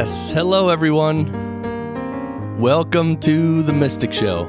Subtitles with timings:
[0.00, 1.26] Yes, hello everyone.
[2.60, 4.44] Welcome to the Mystic Show.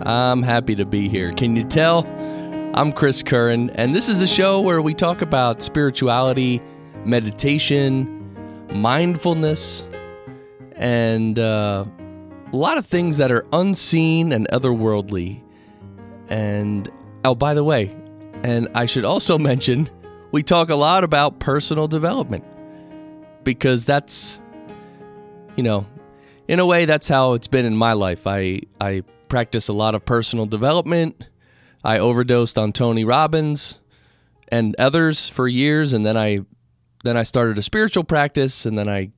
[0.00, 1.30] I'm happy to be here.
[1.34, 2.06] Can you tell?
[2.72, 6.62] I'm Chris Curran, and this is a show where we talk about spirituality,
[7.04, 8.34] meditation,
[8.72, 9.86] mindfulness,
[10.74, 11.84] and uh,
[12.50, 15.42] a lot of things that are unseen and otherworldly.
[16.30, 16.90] And
[17.26, 17.94] oh, by the way,
[18.42, 19.90] and I should also mention,
[20.32, 22.42] we talk a lot about personal development
[23.44, 24.40] because that's
[25.56, 25.86] you know
[26.48, 28.26] in a way that's how it's been in my life.
[28.26, 31.28] I i practice a lot of personal development.
[31.82, 33.78] I overdosed on tony robbins
[34.48, 36.40] and others for years and then i
[37.02, 39.10] then i started a spiritual practice and then i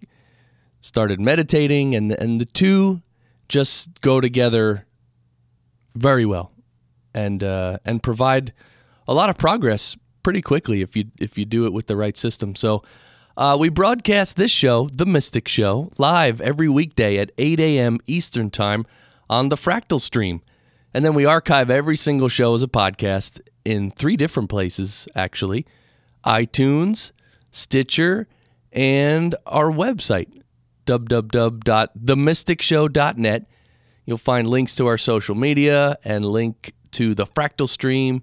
[0.81, 3.03] started meditating and and the two
[3.49, 4.87] just go together
[5.95, 6.53] very well
[7.15, 8.53] and uh, and provide
[9.09, 12.17] a lot of progress pretty quickly if you if you do it with the right
[12.17, 12.55] system.
[12.55, 12.83] So
[13.37, 17.99] uh, we broadcast this show, The Mystic Show, live every weekday at 8 a.m.
[18.07, 18.87] Eastern Time
[19.29, 20.41] on the Fractal Stream.
[20.95, 25.67] And then we archive every single show as a podcast in three different places, actually
[26.25, 27.11] iTunes,
[27.51, 28.27] Stitcher,
[28.73, 30.43] and our website,
[30.87, 33.51] www.themysticshow.net.
[34.07, 38.23] You'll find links to our social media and link to the Fractal Stream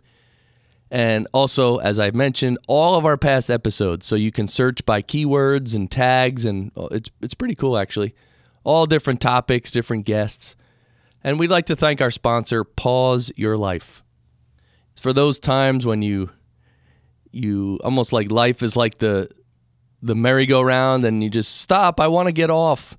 [0.92, 4.06] and also, as I mentioned, all of our past episodes.
[4.06, 8.14] So you can search by keywords and tags, and oh, it's it's pretty cool actually.
[8.64, 10.56] All different topics, different guests,
[11.24, 14.04] and we'd like to thank our sponsor, Pause Your Life.
[15.00, 16.30] For those times when you
[17.32, 19.30] you almost like life is like the
[20.02, 22.00] the merry-go-round, and you just stop.
[22.00, 22.98] I want to get off.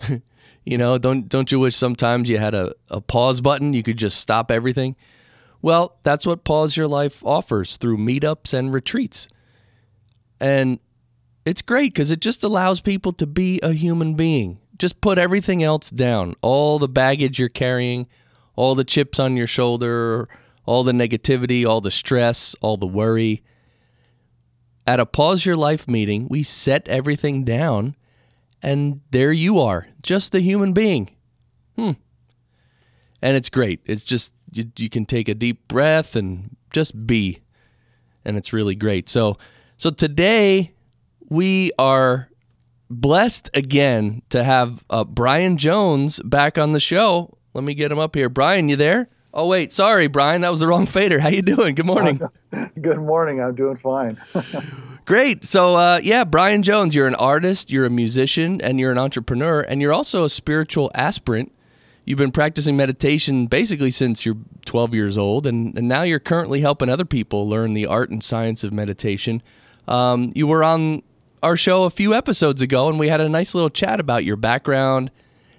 [0.64, 3.74] you know, don't don't you wish sometimes you had a, a pause button?
[3.74, 4.96] You could just stop everything.
[5.60, 9.28] Well, that's what Pause Your Life offers through meetups and retreats.
[10.40, 10.78] And
[11.44, 14.60] it's great because it just allows people to be a human being.
[14.78, 18.06] Just put everything else down all the baggage you're carrying,
[18.54, 20.28] all the chips on your shoulder,
[20.64, 23.42] all the negativity, all the stress, all the worry.
[24.86, 27.96] At a Pause Your Life meeting, we set everything down,
[28.62, 31.10] and there you are, just a human being.
[31.76, 31.92] Hmm.
[33.20, 33.80] And it's great.
[33.84, 37.40] It's just you, you can take a deep breath and just be.
[38.24, 39.08] And it's really great.
[39.08, 39.38] So
[39.76, 40.74] so today
[41.28, 42.28] we are
[42.90, 47.36] blessed again to have uh, brian jones back on the show.
[47.54, 48.28] Let me get him up here.
[48.28, 49.08] Brian you there?
[49.32, 49.72] Oh wait.
[49.72, 50.42] Sorry brian.
[50.42, 51.20] That was the wrong fader.
[51.20, 51.74] How you doing?
[51.74, 52.20] Good morning.
[52.80, 53.40] Good morning.
[53.40, 54.20] I'm doing fine.
[55.04, 55.44] Great.
[55.44, 59.60] So uh, yeah brian jones you're an artist you're a musician and you're an entrepreneur
[59.60, 61.52] and you're also a spiritual aspirant
[62.08, 66.62] you've been practicing meditation basically since you're 12 years old, and, and now you're currently
[66.62, 69.42] helping other people learn the art and science of meditation.
[69.86, 71.02] Um, you were on
[71.42, 74.36] our show a few episodes ago, and we had a nice little chat about your
[74.36, 75.10] background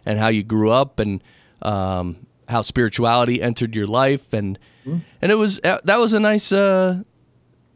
[0.07, 1.23] and how you grew up and
[1.61, 4.99] um, how spirituality entered your life, and mm-hmm.
[5.21, 7.03] and it was uh, that was a nice uh,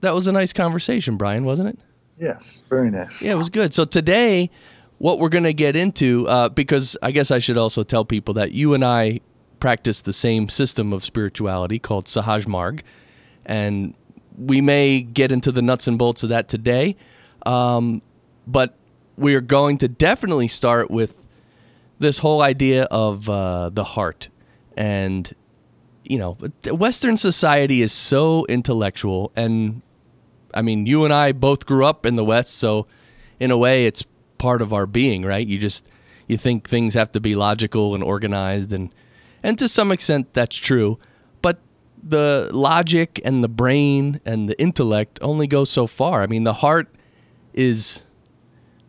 [0.01, 1.79] that was a nice conversation, Brian, wasn't it?
[2.19, 3.22] Yes, very nice.
[3.22, 3.73] Yeah, it was good.
[3.75, 4.50] So today
[5.03, 8.34] what we're going to get into, uh, because I guess I should also tell people
[8.36, 9.19] that you and I
[9.59, 12.84] practice the same system of spirituality called Sahaj Marg,
[13.46, 13.96] and
[14.38, 16.96] we may get into the nuts and bolts of that today.
[17.46, 18.02] Um,
[18.47, 18.75] but
[19.18, 21.17] we are going to definitely start with
[21.99, 24.29] this whole idea of uh, the heart.
[24.78, 25.35] And,
[26.06, 26.38] you know,
[26.72, 29.34] Western society is so intellectual.
[29.35, 29.82] And
[30.53, 32.88] I mean, you and I both grew up in the West, so
[33.38, 34.06] in a way, it's
[34.43, 35.47] part of our being, right?
[35.47, 35.87] You just
[36.28, 38.93] you think things have to be logical and organized and
[39.41, 40.99] and to some extent that's true,
[41.41, 41.59] but
[42.03, 46.22] the logic and the brain and the intellect only go so far.
[46.23, 46.93] I mean, the heart
[47.53, 48.03] is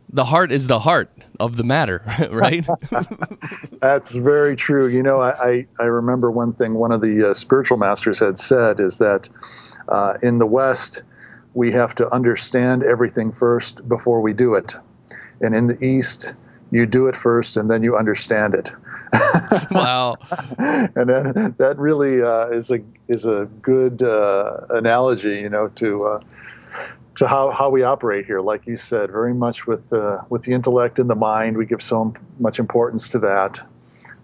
[0.08, 1.08] the heart is the heart
[1.38, 2.66] of the matter, right?
[3.80, 4.88] That's very true.
[4.88, 8.80] You know, I, I remember one thing one of the uh, spiritual masters had said
[8.80, 9.28] is that
[9.88, 11.02] uh, in the West,
[11.52, 14.74] we have to understand everything first before we do it.
[15.44, 16.34] And in the East,
[16.70, 18.72] you do it first and then you understand it.
[19.70, 20.16] wow.
[20.58, 25.98] and then that really uh, is a is a good uh, analogy, you know, to
[26.00, 26.20] uh,
[27.16, 28.40] to how, how we operate here.
[28.40, 31.82] Like you said, very much with the with the intellect and the mind, we give
[31.82, 33.60] so much importance to that,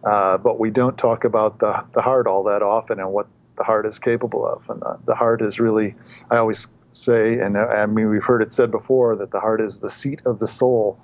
[0.04, 3.64] uh, but we don't talk about the the heart all that often and what the
[3.64, 4.68] heart is capable of.
[4.68, 5.94] And the, the heart is really,
[6.30, 9.80] I always say, and I mean we've heard it said before that the heart is
[9.80, 10.98] the seat of the soul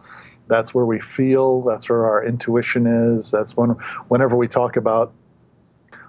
[0.48, 3.70] that's where we feel that's where our intuition is that's when
[4.08, 5.12] whenever we talk about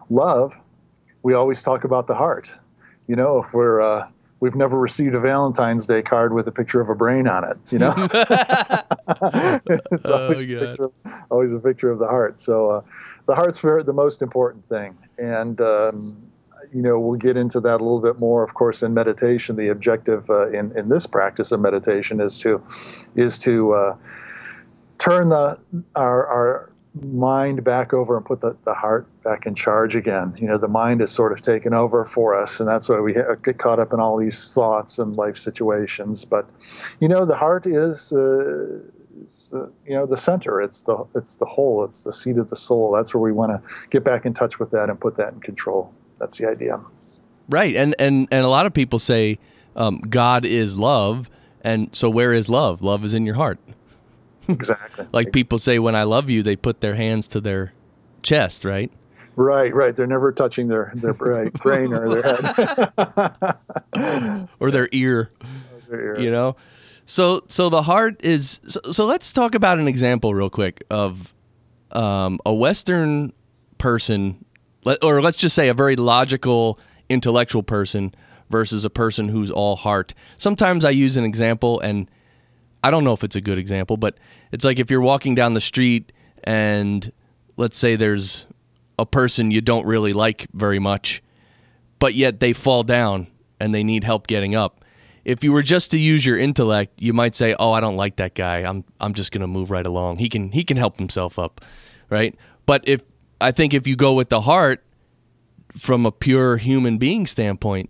[0.10, 0.54] love
[1.24, 2.52] we always talk about the heart.
[3.08, 4.08] You know if we're uh,
[4.40, 7.58] we've never received a valentine's day card with a picture of a brain on it
[7.70, 7.94] you know?
[9.92, 10.90] It's oh, always, a picture,
[11.32, 12.40] always, a picture of the heart.
[12.40, 12.82] So uh,
[13.26, 14.98] the heart's the most important thing.
[15.18, 16.27] And um,
[16.74, 19.56] you know, we'll get into that a little bit more, of course, in meditation.
[19.56, 22.64] The objective uh, in in this practice of meditation is to
[23.16, 23.98] is to uh,
[24.98, 25.60] turn the
[25.96, 30.36] our, our mind back over and put the, the heart back in charge again.
[30.38, 33.14] You know, the mind is sort of taken over for us, and that's why we
[33.14, 36.26] get caught up in all these thoughts and life situations.
[36.26, 36.50] But,
[37.00, 38.80] you know, the heart is, uh,
[39.54, 40.62] uh, you know, the center.
[40.62, 41.84] It's the it's the whole.
[41.84, 42.92] It's the seat of the soul.
[42.92, 45.40] That's where we want to get back in touch with that and put that in
[45.40, 45.94] control.
[46.18, 46.82] That's the idea.
[47.50, 49.40] Right, and and and a lot of people say
[49.76, 51.30] um, God is love,
[51.62, 52.82] and so where is love?
[52.82, 53.60] Love is in your heart.
[54.50, 55.06] Exactly.
[55.12, 57.74] like people say, when I love you, they put their hands to their
[58.24, 58.90] chest, right?
[59.36, 59.94] Right, right.
[59.94, 62.34] They're never touching their their brain or their
[63.94, 65.32] head or their ear,
[65.90, 66.20] their ear.
[66.20, 66.56] You know.
[67.06, 68.62] So so the heart is.
[68.68, 71.34] So, so let's talk about an example real quick of
[71.92, 73.34] um, a Western
[73.78, 74.44] person,
[75.02, 76.80] or let's just say a very logical,
[77.10, 78.14] intellectual person
[78.50, 80.14] versus a person who's all heart.
[80.38, 82.10] Sometimes I use an example and
[82.84, 84.18] I don't know if it's a good example, but
[84.52, 86.12] it's like if you're walking down the street
[86.44, 87.12] and
[87.58, 88.46] let's say there's
[89.00, 91.22] a person you don't really like very much,
[92.00, 93.28] but yet they fall down
[93.60, 94.84] and they need help getting up.
[95.26, 98.16] If you were just to use your intellect, you might say, "Oh, I don't like
[98.16, 98.60] that guy.
[98.60, 100.20] I'm I'm just going to move right along.
[100.20, 101.60] He can he can help himself up."
[102.10, 102.34] Right?
[102.66, 103.02] But if
[103.40, 104.84] I think if you go with the heart
[105.72, 107.90] from a pure human being standpoint,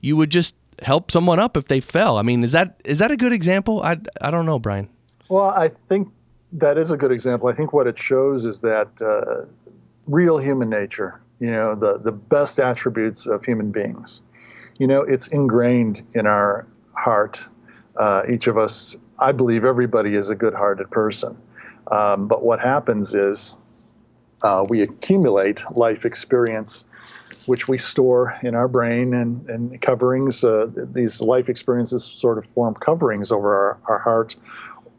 [0.00, 2.16] you would just help someone up if they fell.
[2.16, 3.82] I mean, is that is that a good example?
[3.82, 4.88] I I don't know, Brian.
[5.28, 6.08] Well, I think
[6.52, 7.48] that is a good example.
[7.48, 9.46] I think what it shows is that uh,
[10.06, 14.22] real human nature, you know, the the best attributes of human beings.
[14.78, 17.46] You know, it's ingrained in our heart.
[17.96, 21.36] Uh, each of us, I believe, everybody is a good-hearted person.
[21.90, 23.56] Um, but what happens is
[24.42, 26.84] uh, we accumulate life experience
[27.46, 30.44] which we store in our brain and, and coverings.
[30.44, 34.36] Uh, these life experiences sort of form coverings over our, our heart.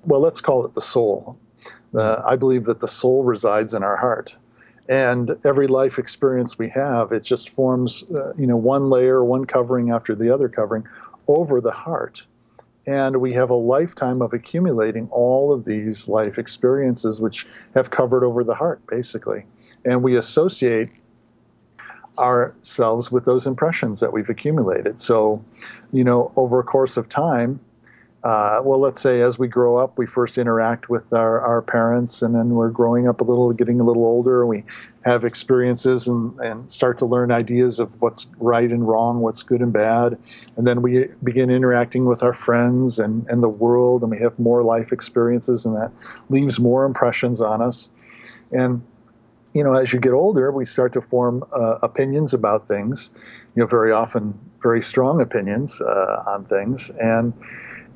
[0.03, 1.38] Well, let's call it the soul.
[1.93, 4.38] Uh, I believe that the soul resides in our heart.
[4.89, 9.45] And every life experience we have, it just forms, uh, you know, one layer, one
[9.45, 10.85] covering after the other covering
[11.27, 12.25] over the heart.
[12.88, 17.45] And we have a lifetime of accumulating all of these life experiences, which
[17.75, 19.45] have covered over the heart, basically.
[19.86, 20.89] And we associate
[22.18, 25.00] ourselves with those impressions that we've accumulated.
[25.00, 25.44] So,
[25.92, 27.60] you know, over a course of time,
[28.23, 32.21] uh, well, let's say as we grow up, we first interact with our, our parents,
[32.21, 34.63] and then we're growing up a little, getting a little older, and we
[35.05, 39.60] have experiences and, and start to learn ideas of what's right and wrong, what's good
[39.60, 40.19] and bad.
[40.55, 44.38] And then we begin interacting with our friends and, and the world, and we have
[44.38, 45.91] more life experiences, and that
[46.29, 47.89] leaves more impressions on us.
[48.51, 48.84] And
[49.53, 53.12] you know, as you get older, we start to form uh, opinions about things,
[53.53, 56.89] you know, very often very strong opinions uh, on things.
[57.01, 57.34] And,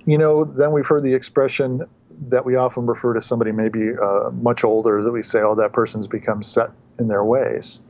[0.06, 1.84] you know, then we've heard the expression
[2.30, 5.74] that we often refer to somebody maybe uh, much older that we say, oh, that
[5.74, 6.70] person's become set
[7.00, 7.82] in their ways.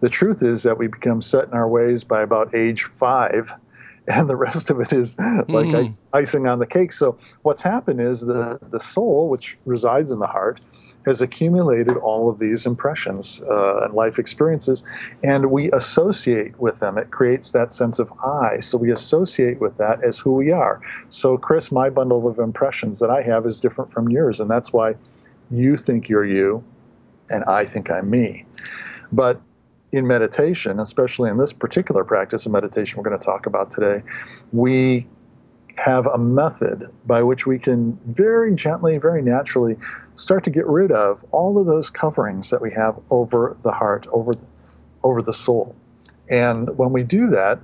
[0.00, 3.54] The truth is that we become set in our ways by about age five,
[4.06, 6.00] and the rest of it is like mm.
[6.12, 6.92] icing on the cake.
[6.92, 10.60] So, what's happened is the, the soul, which resides in the heart,
[11.06, 14.84] has accumulated all of these impressions uh, and life experiences,
[15.22, 16.98] and we associate with them.
[16.98, 18.60] It creates that sense of I.
[18.60, 20.80] So we associate with that as who we are.
[21.08, 24.72] So, Chris, my bundle of impressions that I have is different from yours, and that's
[24.72, 24.96] why
[25.50, 26.64] you think you're you,
[27.28, 28.44] and I think I'm me.
[29.10, 29.40] But
[29.92, 34.02] in meditation, especially in this particular practice of meditation we're going to talk about today,
[34.52, 35.06] we
[35.80, 39.76] have a method by which we can very gently, very naturally
[40.14, 44.06] start to get rid of all of those coverings that we have over the heart,
[44.12, 44.34] over,
[45.02, 45.74] over the soul.
[46.28, 47.60] And when we do that,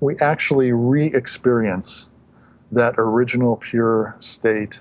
[0.00, 2.08] we actually re experience
[2.72, 4.80] that original pure state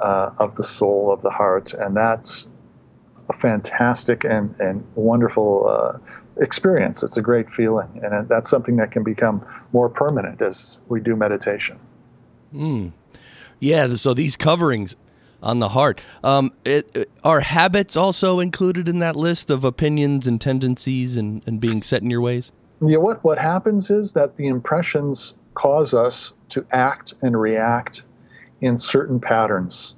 [0.00, 1.74] uh, of the soul, of the heart.
[1.74, 2.48] And that's
[3.28, 5.98] a fantastic and, and wonderful uh,
[6.38, 7.02] experience.
[7.02, 8.00] It's a great feeling.
[8.02, 11.78] And that's something that can become more permanent as we do meditation.
[12.54, 12.92] Mm.
[13.60, 14.96] Yeah, so these coverings
[15.42, 16.02] on the heart.
[16.24, 21.42] Um, it, it, are habits also included in that list of opinions and tendencies and,
[21.46, 22.52] and being set in your ways?
[22.80, 28.02] Yeah, what, what happens is that the impressions cause us to act and react
[28.60, 29.94] in certain patterns.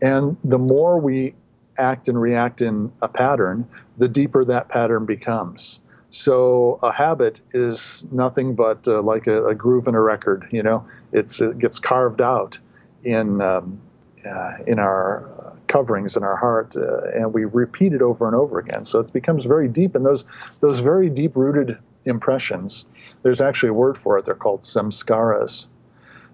[0.00, 1.34] And the more we
[1.78, 5.80] act and react in a pattern, the deeper that pattern becomes.
[6.10, 10.48] So a habit is nothing but uh, like a, a, groove in a record.
[10.50, 12.58] You know, it's it gets carved out
[13.04, 13.80] in um,
[14.24, 18.58] uh, in our coverings in our heart, uh, and we repeat it over and over
[18.58, 18.84] again.
[18.84, 20.24] So it becomes very deep, and those
[20.60, 22.86] those very deep rooted impressions.
[23.22, 24.24] There's actually a word for it.
[24.24, 25.66] They're called samskaras,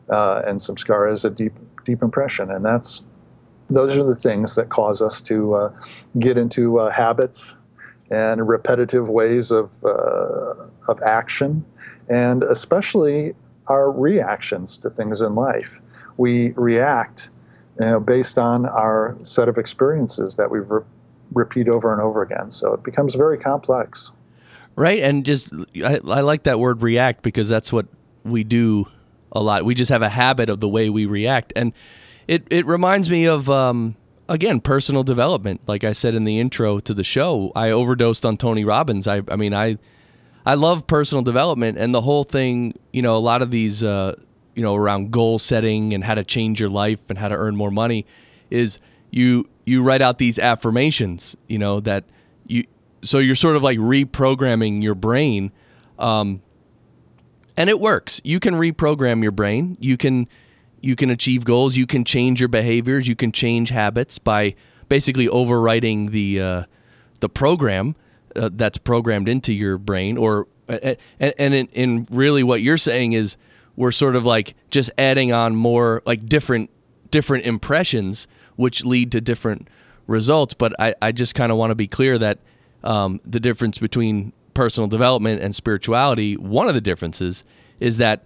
[0.08, 1.54] uh, and samskara is a deep
[1.84, 3.02] deep impression, and that's
[3.70, 5.72] those are the things that cause us to uh,
[6.18, 7.56] get into uh, habits
[8.10, 10.54] and repetitive ways of uh,
[10.88, 11.64] of action,
[12.08, 13.34] and especially
[13.66, 15.80] our reactions to things in life.
[16.16, 17.30] We react
[17.80, 20.84] you know, based on our set of experiences that we re-
[21.32, 22.50] repeat over and over again.
[22.50, 24.12] So it becomes very complex.
[24.76, 27.86] Right, and just I, I like that word react because that's what
[28.24, 28.88] we do
[29.32, 29.64] a lot.
[29.64, 31.72] We just have a habit of the way we react, and
[32.28, 33.96] it it reminds me of um,
[34.28, 35.62] again personal development.
[35.66, 39.06] Like I said in the intro to the show, I overdosed on Tony Robbins.
[39.06, 39.78] I I mean I
[40.46, 42.74] I love personal development and the whole thing.
[42.92, 44.16] You know, a lot of these uh,
[44.54, 47.56] you know around goal setting and how to change your life and how to earn
[47.56, 48.06] more money
[48.50, 48.78] is
[49.10, 51.36] you you write out these affirmations.
[51.48, 52.04] You know that
[52.46, 52.64] you
[53.02, 55.52] so you're sort of like reprogramming your brain.
[55.98, 56.42] Um,
[57.56, 58.20] and it works.
[58.24, 59.76] You can reprogram your brain.
[59.78, 60.26] You can
[60.84, 61.76] you can achieve goals.
[61.76, 63.08] You can change your behaviors.
[63.08, 64.54] You can change habits by
[64.88, 66.64] basically overwriting the uh,
[67.20, 67.96] the program
[68.36, 70.18] uh, that's programmed into your brain.
[70.18, 73.36] Or and, and in, in really what you're saying is
[73.76, 76.70] we're sort of like just adding on more like different
[77.10, 79.68] different impressions, which lead to different
[80.06, 80.52] results.
[80.54, 82.38] But I, I just kind of want to be clear that
[82.82, 87.44] um, the difference between personal development and spirituality, one of the differences
[87.80, 88.24] is that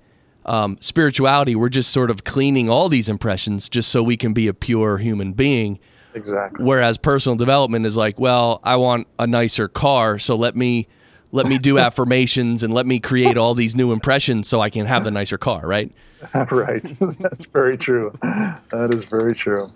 [0.49, 4.49] um, spirituality, we're just sort of cleaning all these impressions just so we can be
[4.49, 5.78] a pure human being.
[6.14, 6.64] Exactly.
[6.64, 10.88] Whereas personal development is like, well, I want a nicer car, so let me
[11.31, 14.87] let me do affirmations and let me create all these new impressions so I can
[14.87, 15.93] have the nicer car, right?
[16.50, 16.93] right.
[17.21, 18.12] That's very true.
[18.23, 19.71] That is very true.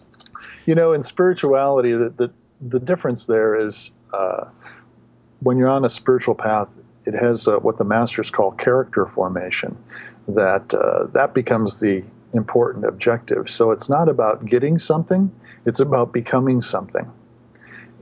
[0.64, 4.46] You know, in spirituality, the the, the difference there is uh,
[5.40, 9.76] when you're on a spiritual path, it has uh, what the masters call character formation
[10.28, 13.50] that uh, that becomes the important objective.
[13.50, 15.32] So it's not about getting something,
[15.66, 17.10] it's about becoming something.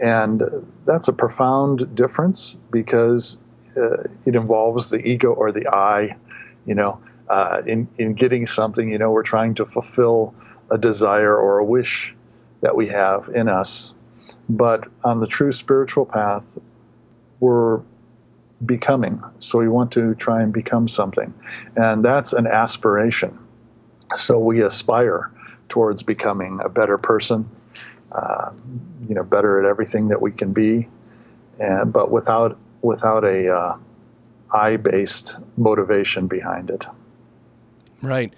[0.01, 0.43] And
[0.87, 3.39] that's a profound difference because
[3.77, 6.17] uh, it involves the ego or the I.
[6.67, 10.35] You know, uh, in, in getting something, you know, we're trying to fulfill
[10.71, 12.15] a desire or a wish
[12.61, 13.95] that we have in us.
[14.49, 16.59] But on the true spiritual path,
[17.39, 17.81] we're
[18.65, 19.23] becoming.
[19.39, 21.33] So we want to try and become something.
[21.77, 23.39] And that's an aspiration.
[24.17, 25.31] So we aspire
[25.69, 27.49] towards becoming a better person,
[28.13, 28.51] uh,
[29.09, 30.89] you know, better at everything that we can be,
[31.59, 33.77] and, but without, without a uh,
[34.53, 36.87] I based motivation behind it.
[38.03, 38.35] Right.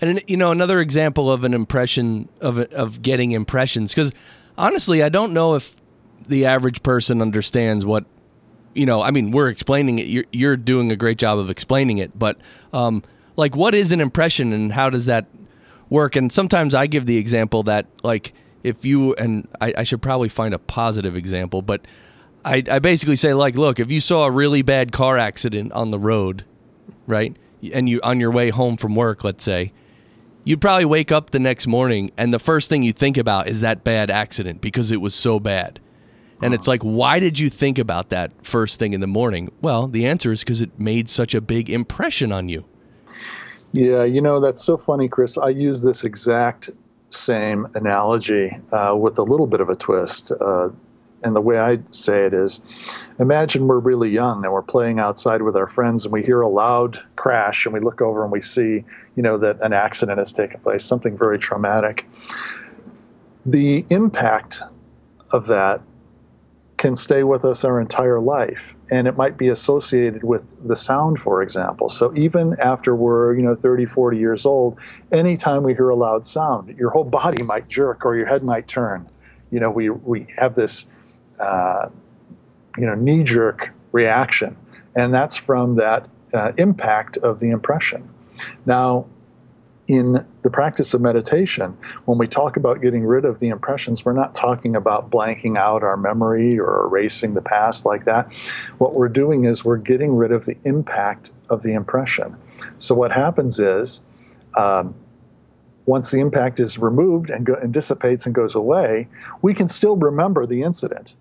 [0.00, 4.12] And you know another example of an impression of of getting impressions because
[4.58, 5.74] honestly I don't know if
[6.28, 8.04] the average person understands what
[8.76, 10.06] you know, I mean, we're explaining it.
[10.06, 12.36] You're, you're doing a great job of explaining it, but
[12.72, 13.02] um,
[13.36, 15.26] like, what is an impression and how does that
[15.88, 16.16] work?
[16.16, 20.28] And sometimes I give the example that, like, if you and I, I should probably
[20.28, 21.82] find a positive example, but
[22.44, 25.90] I, I basically say, like, look, if you saw a really bad car accident on
[25.90, 26.44] the road,
[27.06, 27.36] right,
[27.72, 29.72] and you on your way home from work, let's say,
[30.44, 33.60] you'd probably wake up the next morning and the first thing you think about is
[33.62, 35.80] that bad accident because it was so bad.
[36.42, 39.50] And it's like, why did you think about that first thing in the morning?
[39.62, 42.64] Well, the answer is because it made such a big impression on you.
[43.72, 45.38] Yeah, you know, that's so funny, Chris.
[45.38, 46.70] I use this exact
[47.10, 50.32] same analogy uh, with a little bit of a twist.
[50.32, 50.70] Uh,
[51.22, 52.60] and the way I say it is
[53.18, 56.48] imagine we're really young and we're playing outside with our friends and we hear a
[56.48, 58.84] loud crash and we look over and we see,
[59.16, 62.06] you know, that an accident has taken place, something very traumatic.
[63.44, 64.62] The impact
[65.32, 65.80] of that
[66.76, 71.18] can stay with us our entire life and it might be associated with the sound
[71.18, 71.88] for example.
[71.88, 74.78] So even after we're you know 30 40 years old
[75.10, 78.68] anytime we hear a loud sound your whole body might jerk or your head might
[78.68, 79.08] turn.
[79.50, 80.86] You know we we have this
[81.40, 81.88] uh,
[82.76, 84.56] you know knee jerk reaction
[84.94, 88.08] and that's from that uh, impact of the impression.
[88.66, 89.06] Now
[89.88, 91.76] in the practice of meditation,
[92.06, 95.84] when we talk about getting rid of the impressions, we're not talking about blanking out
[95.84, 98.32] our memory or erasing the past like that.
[98.78, 102.36] What we're doing is we're getting rid of the impact of the impression.
[102.78, 104.02] So, what happens is,
[104.56, 104.94] um,
[105.84, 109.06] once the impact is removed and, go, and dissipates and goes away,
[109.40, 111.14] we can still remember the incident,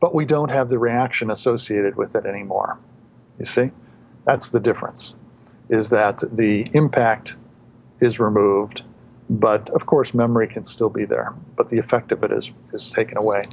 [0.00, 2.78] but we don't have the reaction associated with it anymore.
[3.38, 3.72] You see?
[4.24, 5.14] That's the difference,
[5.68, 7.36] is that the impact
[8.00, 8.82] is removed,
[9.28, 12.90] but of course, memory can still be there, but the effect of it is is
[12.90, 13.46] taken away.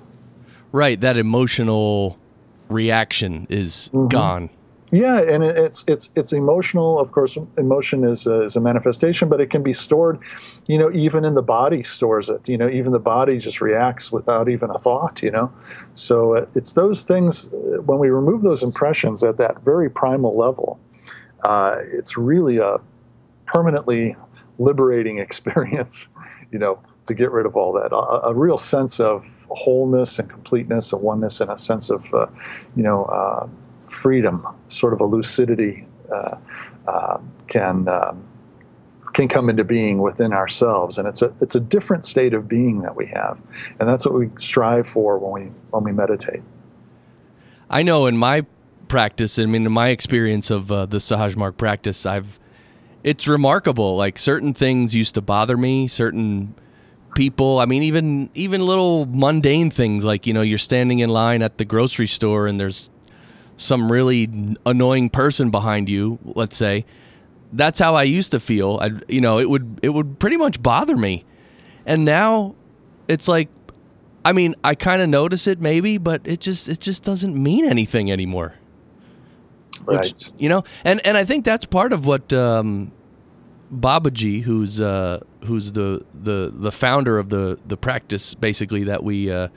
[0.71, 2.17] Right, that emotional
[2.69, 4.07] reaction is mm-hmm.
[4.07, 4.49] gone.
[4.93, 6.99] Yeah, and it's it's it's emotional.
[6.99, 10.19] Of course, emotion is a, is a manifestation, but it can be stored.
[10.67, 12.47] You know, even in the body stores it.
[12.47, 15.23] You know, even the body just reacts without even a thought.
[15.23, 15.51] You know,
[15.95, 17.47] so uh, it's those things.
[17.47, 20.79] Uh, when we remove those impressions at that very primal level,
[21.43, 22.77] uh, it's really a
[23.47, 24.15] permanently
[24.59, 26.07] liberating experience,
[26.51, 27.91] you know, to get rid of all that.
[27.91, 32.27] A, a real sense of wholeness and completeness, a oneness, and a sense of, uh,
[32.75, 33.47] you know, uh,
[33.89, 36.37] freedom, sort of a lucidity uh,
[36.87, 37.17] uh
[37.47, 38.23] can um,
[39.13, 42.81] can come into being within ourselves, and it's a it's a different state of being
[42.81, 43.39] that we have,
[43.79, 46.41] and that's what we strive for when we when we meditate.
[47.69, 48.45] I know in my
[48.87, 52.39] practice, I mean, in my experience of uh, the Sahaj Marg practice, I've
[53.03, 53.95] it's remarkable.
[53.97, 56.55] Like certain things used to bother me, certain
[57.15, 57.59] people.
[57.59, 61.57] I mean, even even little mundane things like you know you're standing in line at
[61.57, 62.89] the grocery store and there's
[63.57, 66.17] some really annoying person behind you.
[66.23, 66.85] Let's say
[67.51, 68.79] that's how I used to feel.
[68.81, 71.25] I you know it would it would pretty much bother me,
[71.85, 72.55] and now
[73.07, 73.49] it's like.
[74.25, 77.65] I mean, I kind of notice it maybe, but it just it just doesn't mean
[77.65, 78.53] anything anymore.
[79.85, 80.31] Right.
[80.37, 82.91] You know, and and I think that's part of what um,
[83.73, 89.31] Babuji, who's uh, who's the, the the founder of the the practice, basically that we
[89.31, 89.49] uh,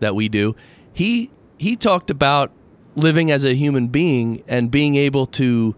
[0.00, 0.56] that we do.
[0.92, 2.52] He he talked about
[2.94, 5.76] living as a human being and being able to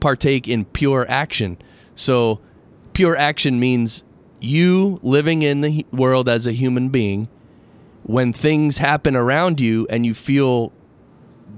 [0.00, 1.58] partake in pure action.
[1.94, 2.40] So,
[2.92, 4.04] pure action means
[4.40, 7.28] you living in the world as a human being.
[8.04, 10.72] When things happen around you and you feel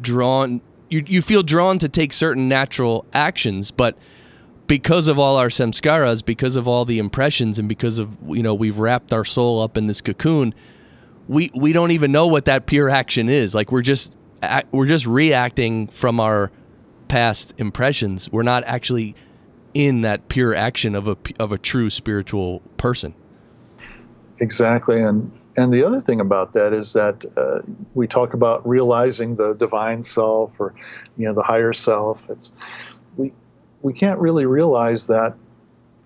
[0.00, 3.96] drawn you, you feel drawn to take certain natural actions, but
[4.66, 8.54] because of all our samskaras, because of all the impressions, and because of you know
[8.54, 10.54] we've wrapped our soul up in this cocoon,
[11.28, 13.54] we we don't even know what that pure action is.
[13.54, 14.16] Like we're just
[14.72, 16.50] we're just reacting from our
[17.08, 18.30] past impressions.
[18.30, 19.14] We're not actually
[19.74, 23.14] in that pure action of a of a true spiritual person.
[24.38, 27.60] Exactly, and and the other thing about that is that uh,
[27.94, 30.74] we talk about realizing the divine self or
[31.16, 32.28] you know the higher self.
[32.30, 32.52] It's
[33.16, 33.32] we
[33.82, 35.34] we can't really realize that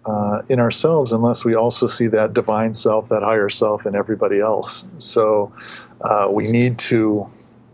[0.07, 4.41] uh, in ourselves unless we also see that divine self, that higher self in everybody
[4.41, 4.87] else.
[4.99, 5.53] So
[6.01, 7.27] uh, we need to,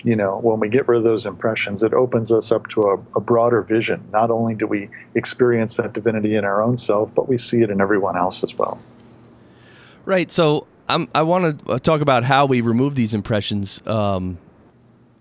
[0.04, 2.94] you know, when we get rid of those impressions, it opens us up to a,
[3.16, 4.08] a broader vision.
[4.12, 7.70] Not only do we experience that divinity in our own self, but we see it
[7.70, 8.80] in everyone else as well.
[10.04, 10.30] Right.
[10.30, 13.86] So I'm, i want to talk about how we remove these impressions.
[13.86, 14.38] Um,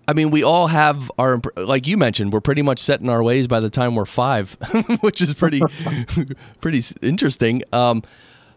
[0.08, 2.32] I mean, we all have our like you mentioned.
[2.32, 4.56] We're pretty much set in our ways by the time we're five,
[5.00, 5.62] which is pretty
[6.60, 7.62] pretty interesting.
[7.72, 8.02] Um,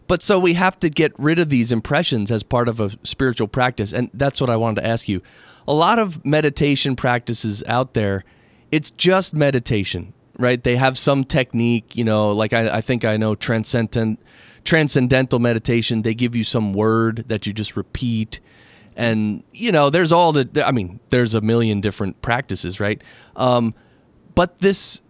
[0.06, 3.48] but so we have to get rid of these impressions as part of a spiritual
[3.48, 5.22] practice, and that's what I wanted to ask you.
[5.66, 8.24] A lot of meditation practices out there,
[8.70, 10.62] it's just meditation, right?
[10.62, 14.20] They have some technique, you know, like I, I think I know transcendent
[14.64, 18.40] transcendental meditation, they give you some word that you just repeat.
[18.96, 23.02] And, you know, there's all the, I mean, there's a million different practices, right?
[23.36, 23.74] Um,
[24.34, 25.02] but this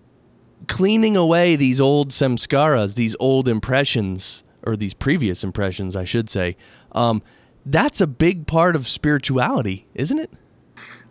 [0.68, 6.56] cleaning away these old samskaras, these old impressions, or these previous impressions, I should say,
[6.92, 7.22] um,
[7.66, 10.30] that's a big part of spirituality, isn't it?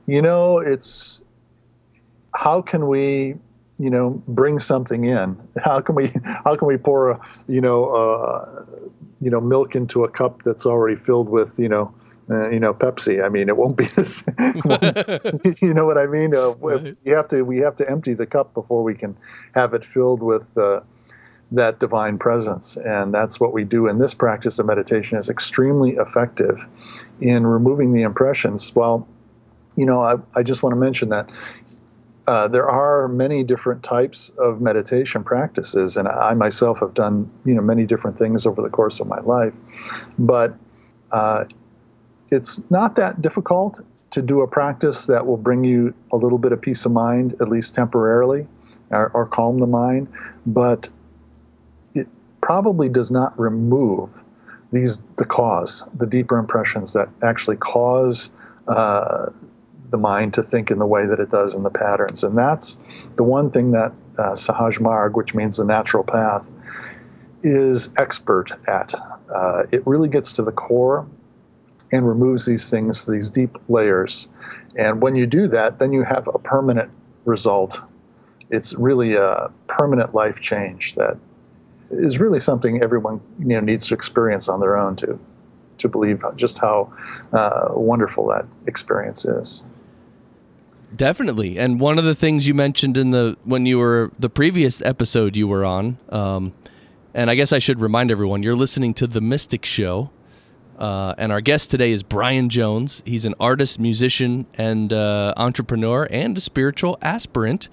[0.05, 1.23] You know, it's
[2.35, 3.35] how can we
[3.83, 5.37] you know bring something in.
[5.61, 6.13] How can we
[6.45, 8.65] how can we pour a you know uh,
[9.19, 11.93] you know milk into a cup that's already filled with you know
[12.29, 13.23] uh, you know Pepsi?
[13.23, 14.23] I mean it won't be this
[15.61, 16.33] you know what I mean?
[16.33, 16.95] Uh, right.
[17.03, 19.17] you have to we have to empty the cup before we can
[19.53, 20.79] have it filled with uh,
[21.51, 22.77] that divine presence.
[22.77, 23.87] And that's what we do.
[23.87, 26.65] In this practice of meditation is extremely effective
[27.19, 28.73] in removing the impressions.
[28.73, 29.07] Well
[29.75, 31.29] you know, I, I just want to mention that
[32.25, 37.53] uh, there are many different types of meditation practices, and I myself have done you
[37.53, 39.53] know many different things over the course of my life,
[40.17, 40.55] but
[41.11, 41.45] uh,
[42.31, 43.81] it's not that difficult
[44.11, 47.35] to do a practice that will bring you a little bit of peace of mind,
[47.41, 48.47] at least temporarily,
[48.91, 50.07] or, or calm the mind,
[50.45, 50.87] but
[51.93, 52.07] it
[52.41, 54.23] probably does not remove
[54.71, 58.29] these the cause, the deeper impressions that actually cause.
[58.67, 59.29] Uh,
[59.93, 62.23] the mind to think in the way that it does in the patterns.
[62.23, 62.77] And that's
[63.15, 66.49] the one thing that uh, Sahaj Marg, which means the natural path,
[67.43, 68.95] is expert at.
[69.33, 71.07] Uh, it really gets to the core
[71.91, 74.27] and removes these things, these deep layers.
[74.75, 76.89] And when you do that, then you have a permanent
[77.23, 77.79] result.
[78.49, 81.17] It's really a permanent life change that
[81.91, 85.19] is really something everyone you know needs to experience on their own to
[85.77, 86.91] to believe just how
[87.33, 89.63] uh, wonderful that experience is.
[90.95, 94.81] Definitely, and one of the things you mentioned in the when you were the previous
[94.81, 96.53] episode you were on, um,
[97.13, 100.09] and I guess I should remind everyone you're listening to the Mystic Show,
[100.77, 103.01] uh, and our guest today is Brian Jones.
[103.05, 107.69] He's an artist, musician, and uh, entrepreneur, and a spiritual aspirant.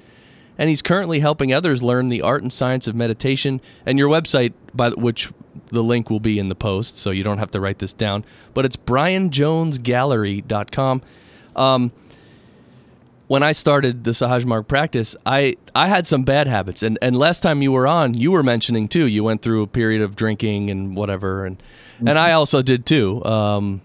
[0.56, 3.61] And he's currently helping others learn the art and science of meditation.
[3.87, 5.33] And your website, by which
[5.68, 8.26] the link will be in the post, so you don't have to write this down.
[8.52, 11.02] But it's brianjonesgallery.com.
[11.56, 11.92] Um,
[13.31, 16.83] when I started the Sahaj Marg practice, I, I had some bad habits.
[16.83, 19.69] And, and last time you were on, you were mentioning too, you went through a
[19.69, 21.47] period of drinking and whatever.
[21.47, 22.09] And, mm-hmm.
[22.09, 23.25] and I also did too.
[23.25, 23.83] Um,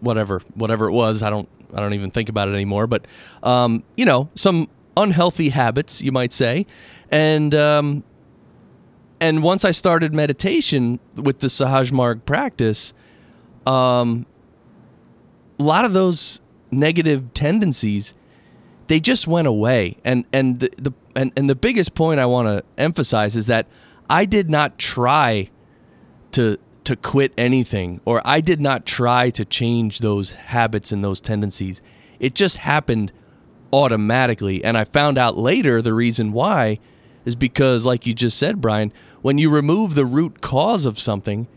[0.00, 2.86] whatever, whatever it was, I don't, I don't even think about it anymore.
[2.86, 3.06] But,
[3.42, 6.64] um, you know, some unhealthy habits, you might say.
[7.10, 8.02] And, um,
[9.20, 12.94] and once I started meditation with the Sahaj Marg practice,
[13.66, 14.24] um,
[15.60, 16.40] a lot of those
[16.70, 18.14] negative tendencies
[18.92, 19.96] they just went away.
[20.04, 23.66] And and the, the and, and the biggest point I want to emphasize is that
[24.10, 25.48] I did not try
[26.32, 31.22] to to quit anything or I did not try to change those habits and those
[31.22, 31.80] tendencies.
[32.20, 33.12] It just happened
[33.72, 36.78] automatically and I found out later the reason why
[37.24, 41.48] is because like you just said Brian, when you remove the root cause of something,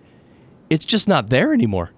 [0.69, 1.91] it's just not there anymore.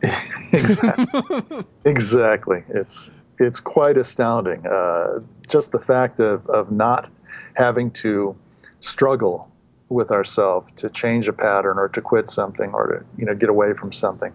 [0.52, 1.64] exactly.
[1.84, 2.62] exactly.
[2.68, 4.66] It's it's quite astounding.
[4.66, 7.10] Uh, just the fact of, of not
[7.54, 8.36] having to
[8.80, 9.50] struggle
[9.88, 13.48] with ourselves to change a pattern or to quit something or to you know get
[13.48, 14.34] away from something.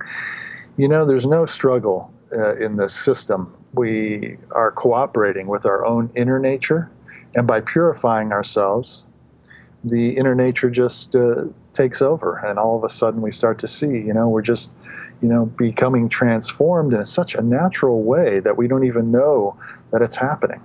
[0.78, 3.56] You know, there's no struggle uh, in this system.
[3.74, 6.90] We are cooperating with our own inner nature,
[7.36, 9.06] and by purifying ourselves,
[9.84, 13.68] the inner nature just uh, takes over, and all of a sudden we start to
[13.68, 13.88] see.
[13.88, 14.72] You know, we're just
[15.22, 19.58] you know, becoming transformed in such a natural way that we don't even know
[19.92, 20.62] that it's happening.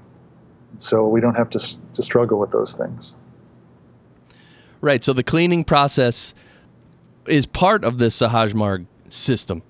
[0.76, 3.16] So we don't have to, to struggle with those things.
[4.80, 5.02] Right.
[5.02, 6.34] So the cleaning process
[7.26, 9.62] is part of the Sahaj Marg system.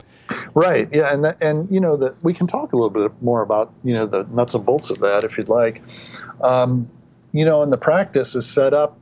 [0.54, 0.88] Right.
[0.92, 1.12] Yeah.
[1.12, 3.94] And that, and you know that we can talk a little bit more about you
[3.94, 5.82] know the nuts and bolts of that if you'd like.
[6.40, 6.90] Um,
[7.32, 8.98] you know, and the practice is set up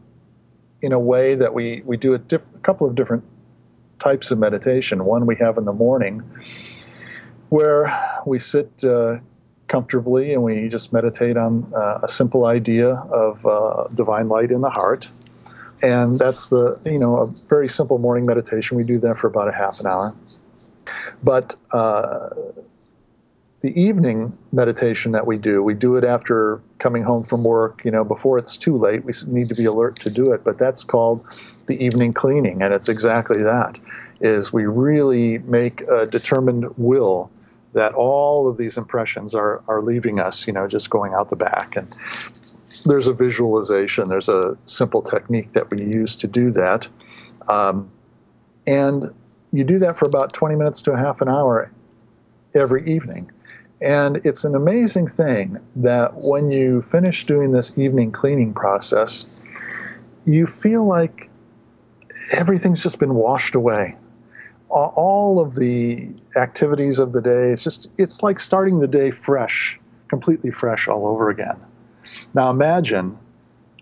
[0.80, 3.24] in a way that we we do a, diff- a couple of different
[4.02, 5.04] types of meditation.
[5.04, 6.22] One we have in the morning,
[7.50, 7.82] where
[8.26, 9.18] we sit uh,
[9.68, 12.90] comfortably and we just meditate on uh, a simple idea
[13.24, 15.10] of uh, divine light in the heart.
[15.82, 18.76] And that's the, you know, a very simple morning meditation.
[18.76, 20.14] We do that for about a half an hour.
[21.22, 22.30] But uh,
[23.60, 27.90] the evening meditation that we do, we do it after coming home from work, you
[27.90, 29.04] know, before it's too late.
[29.04, 31.24] We need to be alert to do it, but that's called
[31.66, 33.78] the evening cleaning, and it's exactly that.
[34.20, 37.30] Is we really make a determined will
[37.72, 41.36] that all of these impressions are are leaving us, you know, just going out the
[41.36, 41.76] back.
[41.76, 41.94] And
[42.84, 44.08] there's a visualization.
[44.08, 46.88] There's a simple technique that we use to do that,
[47.48, 47.90] um,
[48.66, 49.12] and
[49.52, 51.70] you do that for about 20 minutes to a half an hour
[52.54, 53.30] every evening.
[53.82, 59.26] And it's an amazing thing that when you finish doing this evening cleaning process,
[60.24, 61.28] you feel like
[62.30, 63.96] everything's just been washed away.
[64.68, 69.78] All of the activities of the day, it's just, it's like starting the day fresh,
[70.08, 71.56] completely fresh all over again.
[72.32, 73.18] Now imagine,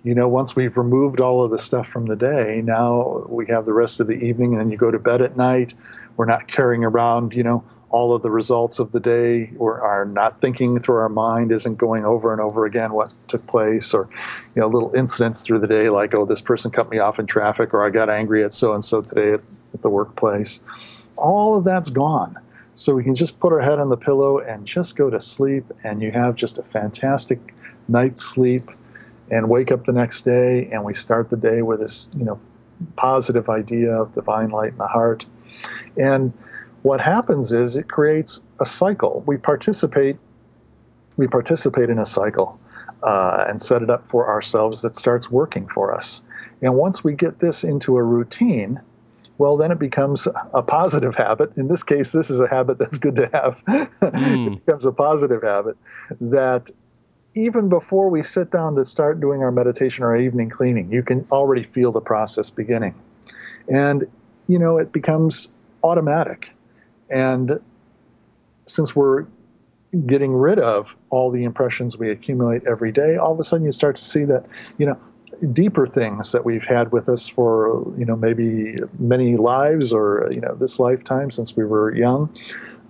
[0.03, 3.66] you know, once we've removed all of the stuff from the day, now we have
[3.66, 5.74] the rest of the evening and then you go to bed at night.
[6.16, 10.05] We're not carrying around, you know, all of the results of the day or are
[10.05, 14.09] not thinking through our mind isn't going over and over again what took place or
[14.55, 17.26] you know little incidents through the day like oh this person cut me off in
[17.26, 19.40] traffic or i got angry at so and so today at,
[19.74, 20.61] at, the workplace
[21.16, 22.37] all of that's gone
[22.74, 25.70] So we can just put our head on the pillow and just go to sleep,
[25.85, 27.38] and you have just a fantastic
[27.88, 28.70] night's sleep,
[29.31, 32.40] and wake up the next day, and we start the day with this, you know,
[32.96, 35.26] positive idea of divine light in the heart.
[35.98, 36.33] And
[36.82, 39.22] what happens is it creates a cycle.
[39.26, 40.16] We participate.
[41.16, 42.58] We participate in a cycle
[43.02, 46.22] uh, and set it up for ourselves that starts working for us.
[46.62, 48.80] And once we get this into a routine,
[49.38, 51.56] well, then it becomes a positive habit.
[51.56, 53.62] In this case, this is a habit that's good to have.
[54.10, 54.56] Mm.
[54.56, 55.76] it becomes a positive habit
[56.20, 56.70] that
[57.34, 61.02] even before we sit down to start doing our meditation or our evening cleaning, you
[61.02, 62.94] can already feel the process beginning.
[63.68, 64.08] And,
[64.48, 65.50] you know, it becomes
[65.82, 66.50] automatic.
[67.11, 67.61] And
[68.66, 69.27] since we're
[70.07, 73.73] getting rid of all the impressions we accumulate every day, all of a sudden you
[73.73, 74.46] start to see that,
[74.79, 74.99] you know,
[75.53, 80.40] deeper things that we've had with us for, you know, maybe many lives or, you
[80.40, 82.35] know, this lifetime since we were young,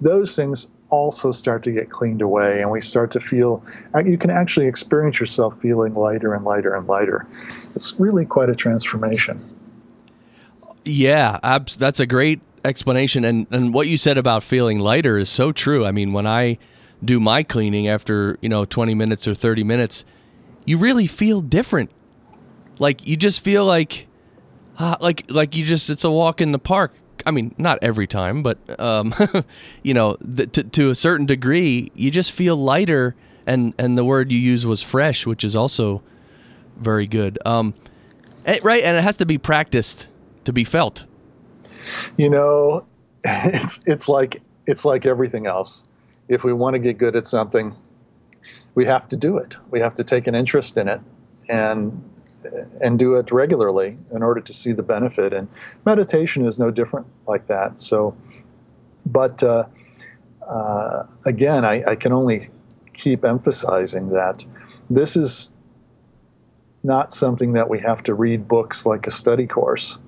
[0.01, 4.19] those things also start to get cleaned away and we start to feel uh, you
[4.19, 7.27] can actually experience yourself feeling lighter and lighter and lighter.
[7.77, 9.57] It's really quite a transformation.
[10.85, 15.51] Yeah that's a great explanation and and what you said about feeling lighter is so
[15.51, 16.59] true i mean when i
[17.03, 20.05] do my cleaning after you know 20 minutes or 30 minutes
[20.66, 21.90] you really feel different
[22.79, 24.07] like you just feel like
[24.79, 26.92] uh, like like you just it's a walk in the park
[27.27, 29.14] I mean, not every time, but um,
[29.83, 33.14] you know, to, to a certain degree, you just feel lighter.
[33.46, 36.03] And and the word you use was fresh, which is also
[36.77, 37.38] very good.
[37.44, 37.75] Um,
[38.44, 40.09] eh, right, and it has to be practiced
[40.44, 41.05] to be felt.
[42.16, 42.85] You know,
[43.24, 45.85] it's it's like it's like everything else
[46.31, 47.74] if we want to get good at something,
[48.74, 49.57] we have to do it.
[49.70, 51.00] We have to take an interest in it
[51.50, 52.05] and
[52.81, 55.35] and do it regularly in order to see the benefit.
[55.35, 55.48] And
[55.85, 57.79] meditation is no different like that.
[57.79, 58.16] So,
[59.05, 59.66] but uh,
[60.48, 62.48] uh, again, I, I can only
[62.94, 64.46] keep emphasizing that
[64.88, 65.53] this is
[66.83, 69.98] not something that we have to read books like a study course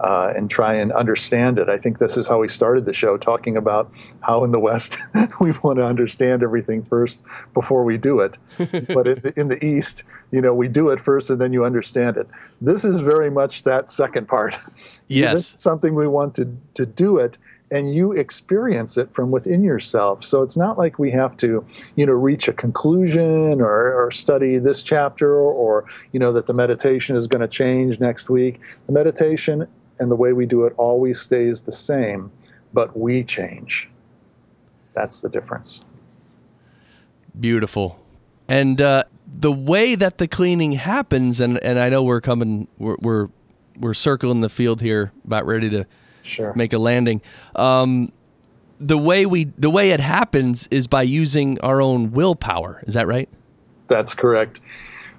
[0.00, 1.68] uh, and try and understand it.
[1.68, 4.98] I think this is how we started the show, talking about how in the West
[5.40, 7.20] we want to understand everything first
[7.52, 8.38] before we do it.
[8.94, 12.16] but in, in the East, you know, we do it first and then you understand
[12.16, 12.28] it.
[12.60, 14.56] This is very much that second part.
[15.08, 15.34] Yes.
[15.34, 17.36] This is something we want to, to do it
[17.70, 20.24] and you experience it from within yourself.
[20.24, 24.58] So it's not like we have to, you know, reach a conclusion or, or study
[24.58, 28.60] this chapter or, or, you know, that the meditation is going to change next week.
[28.86, 29.68] The meditation
[30.00, 32.32] and the way we do it always stays the same,
[32.72, 33.88] but we change.
[34.94, 35.82] That's the difference.
[37.38, 38.00] Beautiful.
[38.48, 42.96] And uh, the way that the cleaning happens, and, and I know we're coming, we're,
[43.00, 43.28] we're,
[43.78, 45.86] we're circling the field here, about ready to
[46.22, 46.54] sure.
[46.54, 47.20] make a landing.
[47.54, 48.10] Um,
[48.80, 52.82] the way we, the way it happens is by using our own willpower.
[52.86, 53.28] Is that right?
[53.88, 54.60] That's correct.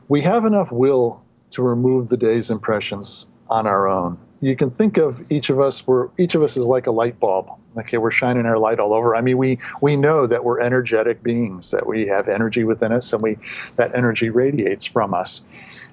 [0.08, 4.97] We have enough will to remove the day's impressions on our own you can think
[4.97, 7.49] of each of us we're each of us is like a light bulb.
[7.77, 9.15] Okay we're shining our light all over.
[9.15, 13.13] I mean we we know that we're energetic beings that we have energy within us
[13.13, 13.38] and we
[13.75, 15.43] that energy radiates from us.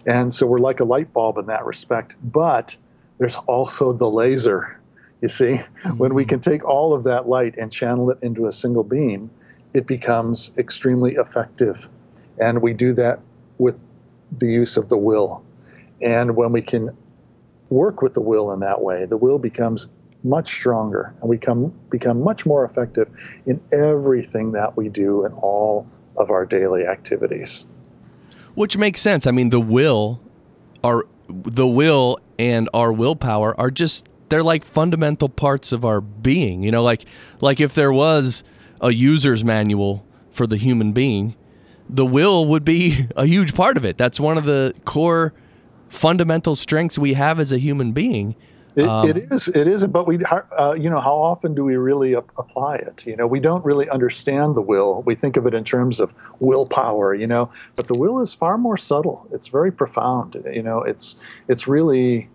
[0.06, 2.76] And so we're like a light bulb in that respect but
[3.18, 4.80] there's also the laser
[5.20, 5.44] you see?
[5.44, 5.98] Mm-hmm.
[5.98, 9.30] when we can take all of that light and channel it into a single beam
[9.74, 11.88] it becomes extremely effective.
[12.38, 13.20] And we do that
[13.58, 13.84] with
[14.36, 15.44] the use of the will.
[16.00, 16.96] And when we can
[17.70, 19.88] work with the will in that way, the will becomes
[20.24, 23.08] much stronger and we come, become much more effective
[23.46, 27.66] in everything that we do in all of our daily activities.
[28.54, 29.26] Which makes sense.
[29.26, 30.20] I mean, the will,
[30.82, 36.62] our the will and our willpower are just they're like fundamental parts of our being.
[36.62, 37.04] You know, like
[37.40, 38.42] like if there was
[38.80, 41.36] a user's manual for the human being,
[41.88, 43.96] the will would be a huge part of it.
[43.96, 45.32] That's one of the core
[45.88, 48.36] fundamental strengths we have as a human being.
[48.76, 51.74] It, um, it is, it is, but we, uh, you know, how often do we
[51.76, 53.04] really apply it?
[53.06, 55.02] You know, we don't really understand the will.
[55.02, 58.56] We think of it in terms of willpower, you know, but the will is far
[58.56, 59.26] more subtle.
[59.32, 60.40] It's very profound.
[60.52, 61.16] You know, it's
[61.48, 62.28] it's really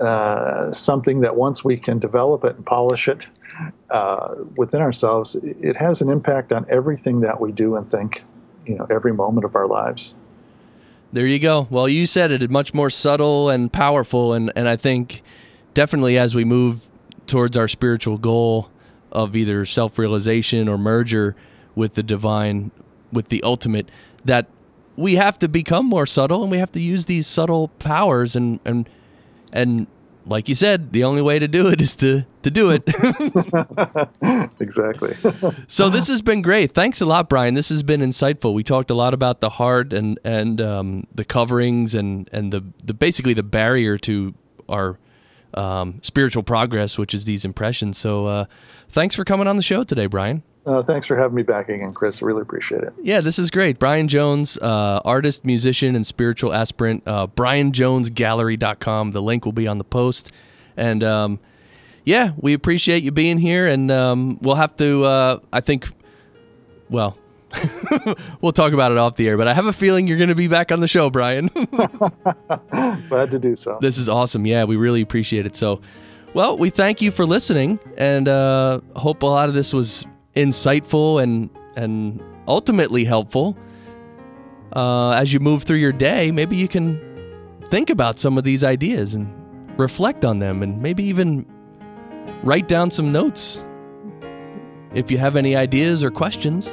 [0.00, 3.28] uh, something that once we can develop it and polish it
[3.90, 8.24] uh, within ourselves, it has an impact on everything that we do and think.
[8.66, 10.16] You know, every moment of our lives.
[11.14, 11.68] There you go.
[11.70, 15.22] Well, you said it, much more subtle and powerful, and and I think
[15.72, 16.80] definitely as we move
[17.28, 18.68] towards our spiritual goal
[19.12, 21.36] of either self realization or merger
[21.76, 22.72] with the divine,
[23.12, 23.88] with the ultimate,
[24.24, 24.48] that
[24.96, 28.58] we have to become more subtle and we have to use these subtle powers and
[28.64, 28.88] and
[29.52, 29.86] and
[30.26, 32.82] like you said, the only way to do it is to to do it.
[34.60, 35.16] exactly.
[35.66, 36.72] so this has been great.
[36.72, 37.54] Thanks a lot, Brian.
[37.54, 38.54] This has been insightful.
[38.54, 42.62] We talked a lot about the heart and and um, the coverings and and the
[42.82, 44.34] the basically the barrier to
[44.68, 44.98] our
[45.54, 47.98] um, spiritual progress, which is these impressions.
[47.98, 48.44] So uh,
[48.88, 50.42] thanks for coming on the show today, Brian.
[50.66, 52.22] Uh, thanks for having me back again, Chris.
[52.22, 52.94] I really appreciate it.
[53.02, 53.78] Yeah, this is great.
[53.78, 57.02] Brian Jones, uh, artist, musician, and spiritual aspirant.
[57.06, 59.12] Uh, BrianJonesGallery.com.
[59.12, 60.32] The link will be on the post.
[60.74, 61.38] And um,
[62.04, 63.66] yeah, we appreciate you being here.
[63.66, 65.88] And um, we'll have to, uh, I think,
[66.90, 67.16] well,
[68.40, 70.34] we'll talk about it off the air, but I have a feeling you're going to
[70.34, 71.48] be back on the show, Brian.
[73.08, 73.78] Glad to do so.
[73.80, 74.46] This is awesome.
[74.46, 75.56] Yeah, we really appreciate it.
[75.56, 75.80] So,
[76.34, 81.22] well, we thank you for listening and uh, hope a lot of this was insightful
[81.22, 83.56] and and ultimately helpful
[84.74, 86.30] uh, as you move through your day.
[86.30, 87.00] Maybe you can
[87.68, 89.32] think about some of these ideas and
[89.78, 91.46] reflect on them, and maybe even
[92.44, 93.64] write down some notes
[94.92, 96.72] if you have any ideas or questions.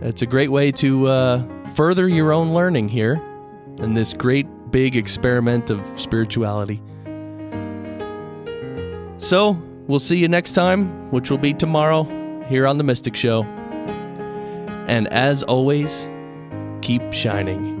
[0.00, 3.20] It's a great way to uh, further your own learning here
[3.80, 6.80] in this great big experiment of spirituality.
[9.18, 12.02] So, We'll see you next time, which will be tomorrow
[12.48, 13.44] here on The Mystic Show.
[14.88, 16.10] And as always,
[16.82, 17.75] keep shining.